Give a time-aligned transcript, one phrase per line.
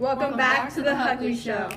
[0.00, 1.68] Welcome, back, to the Huckley Show.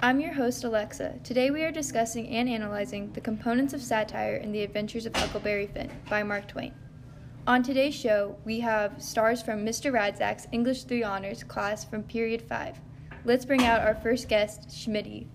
[0.00, 1.18] I'm your host, Alexa.
[1.24, 5.66] Today we are discussing and analyzing the components of satire in The Adventures of Huckleberry
[5.66, 6.72] Finn by Mark Twain.
[7.44, 9.92] On today's show, we have stars from Mr.
[9.92, 12.80] Radzak's English 3 Honors class from Period 5.
[13.24, 15.26] Let's bring out our first guest, Schmitty.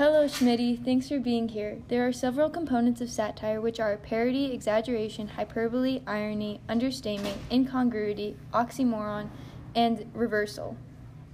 [0.00, 0.82] Hello, Schmitty.
[0.82, 1.82] Thanks for being here.
[1.88, 9.28] There are several components of satire, which are parody, exaggeration, hyperbole, irony, understatement, incongruity, oxymoron,
[9.74, 10.78] and reversal,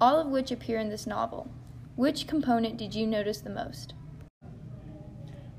[0.00, 1.48] all of which appear in this novel.
[1.94, 3.94] Which component did you notice the most?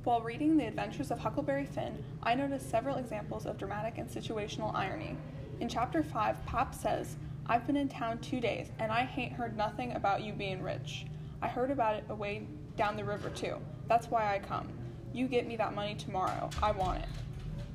[0.04, 4.76] While reading The Adventures of Huckleberry Finn, I noticed several examples of dramatic and situational
[4.76, 5.16] irony.
[5.62, 9.56] In chapter 5, Pop says, I've been in town two days, and I ain't heard
[9.56, 11.06] nothing about you being rich.
[11.42, 12.46] I heard about it away
[12.78, 13.58] down the river too.
[13.88, 14.68] That's why I come.
[15.14, 16.50] You get me that money tomorrow.
[16.62, 17.10] I want it.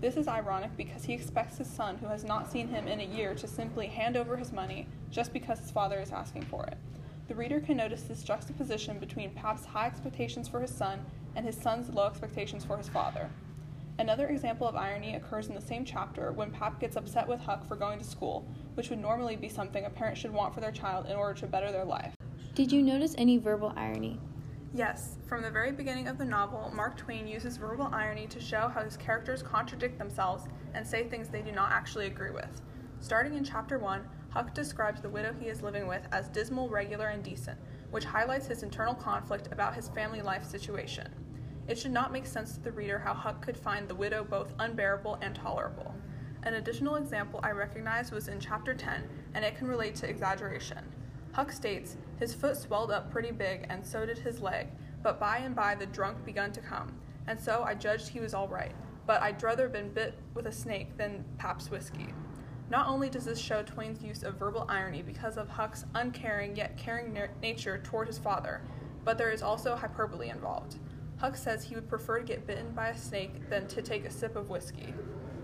[0.00, 3.04] This is ironic because he expects his son, who has not seen him in a
[3.04, 6.76] year, to simply hand over his money just because his father is asking for it.
[7.28, 11.04] The reader can notice this juxtaposition between Pap's high expectations for his son
[11.36, 13.30] and his son's low expectations for his father.
[13.98, 17.66] Another example of irony occurs in the same chapter when Pap gets upset with Huck
[17.68, 20.72] for going to school, which would normally be something a parent should want for their
[20.72, 22.14] child in order to better their life.
[22.54, 24.18] Did you notice any verbal irony?
[24.74, 28.68] Yes, from the very beginning of the novel, Mark Twain uses verbal irony to show
[28.68, 32.62] how his characters contradict themselves and say things they do not actually agree with.
[32.98, 37.08] Starting in chapter 1, Huck describes the widow he is living with as dismal, regular,
[37.08, 37.58] and decent,
[37.90, 41.06] which highlights his internal conflict about his family life situation.
[41.68, 44.54] It should not make sense to the reader how Huck could find the widow both
[44.58, 45.94] unbearable and tolerable.
[46.44, 50.82] An additional example I recognized was in chapter 10, and it can relate to exaggeration.
[51.32, 54.68] Huck states, His foot swelled up pretty big, and so did his leg,
[55.02, 56.92] but by and by the drunk begun to come,
[57.26, 58.72] and so I judged he was all right,
[59.06, 62.08] but I'd druther been bit with a snake than Pap's whiskey.
[62.68, 66.76] Not only does this show Twain's use of verbal irony because of Huck's uncaring yet
[66.76, 68.60] caring nature toward his father,
[69.04, 70.78] but there is also hyperbole involved.
[71.16, 74.10] Huck says he would prefer to get bitten by a snake than to take a
[74.10, 74.92] sip of whiskey.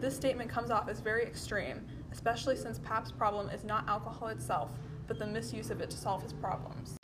[0.01, 4.73] This statement comes off as very extreme, especially since Pap's problem is not alcohol itself,
[5.09, 6.97] but the misuse of it to solve his problems.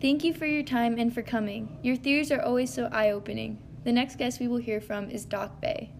[0.00, 1.78] Thank you for your time and for coming.
[1.82, 3.62] Your theories are always so eye opening.
[3.84, 5.92] The next guest we will hear from is Doc Bay.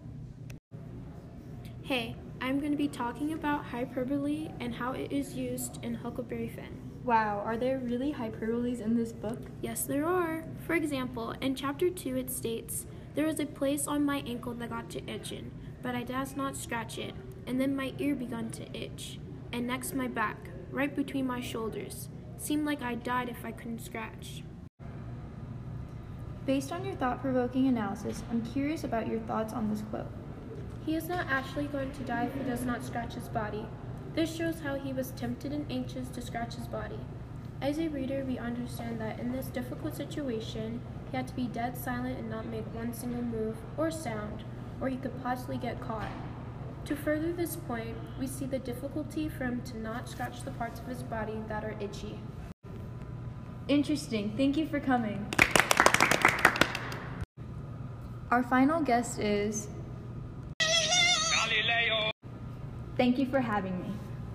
[1.83, 6.49] Hey, I'm going to be talking about hyperbole and how it is used in Huckleberry
[6.49, 6.81] Finn.
[7.03, 9.39] Wow, are there really hyperboles in this book?
[9.61, 10.45] Yes, there are.
[10.65, 14.69] For example, in chapter 2 it states, There was a place on my ankle that
[14.69, 15.51] got to itching,
[15.81, 17.13] but I dast not scratch it
[17.47, 19.19] and then my ear begun to itch,
[19.51, 20.37] and next my back,
[20.71, 22.09] right between my shoulders.
[22.37, 24.43] Seemed like I died if I couldn't scratch.
[26.45, 30.07] Based on your thought provoking analysis, I'm curious about your thoughts on this quote.
[30.85, 33.65] He is not actually going to die if he does not scratch his body.
[34.15, 36.99] This shows how he was tempted and anxious to scratch his body.
[37.61, 41.77] As a reader, we understand that in this difficult situation, he had to be dead
[41.77, 44.45] silent and not make one single move or sound,
[44.79, 46.07] or he could possibly get caught.
[46.85, 50.79] To further this point, we see the difficulty for him to not scratch the parts
[50.79, 52.17] of his body that are itchy.
[53.67, 54.33] Interesting.
[54.37, 55.27] Thank you for coming.
[58.31, 59.67] Our final guest is.
[60.59, 62.11] Galileo.
[62.95, 63.91] Thank you for having me.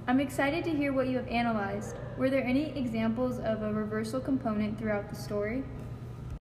[0.06, 1.96] I'm excited to hear what you have analyzed.
[2.18, 5.64] Were there any examples of a reversal component throughout the story?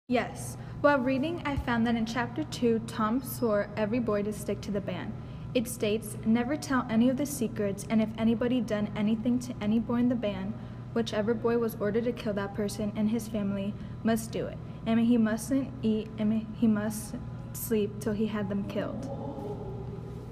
[0.09, 0.59] Yes.
[0.83, 4.71] While reading, I found that in chapter 2, Tom swore every boy to stick to
[4.71, 5.15] the ban.
[5.55, 9.79] It states, Never tell any of the secrets, and if anybody done anything to any
[9.79, 10.53] boy in the band,
[10.93, 13.73] whichever boy was ordered to kill that person and his family
[14.03, 14.59] must do it.
[14.85, 17.15] And he mustn't eat, and he must
[17.55, 19.09] sleep till he had them killed.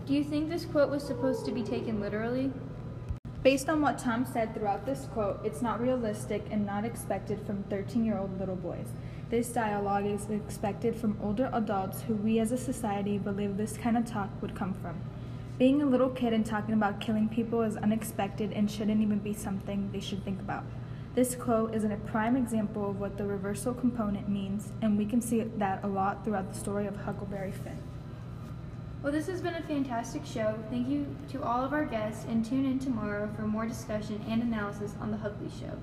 [0.05, 2.53] Do you think this quote was supposed to be taken literally?
[3.43, 7.63] Based on what Tom said throughout this quote, it's not realistic and not expected from
[7.65, 8.89] 13 year old little boys.
[9.33, 13.97] This dialogue is expected from older adults who we as a society believe this kind
[13.97, 15.01] of talk would come from.
[15.59, 19.33] Being a little kid and talking about killing people is unexpected and shouldn't even be
[19.33, 20.65] something they should think about.
[21.15, 25.23] This quote is a prime example of what the reversal component means, and we can
[25.23, 27.79] see that a lot throughout the story of Huckleberry Finn.
[29.03, 30.59] Well, this has been a fantastic show.
[30.69, 34.43] Thank you to all of our guests, and tune in tomorrow for more discussion and
[34.43, 35.79] analysis on The Huckley Show.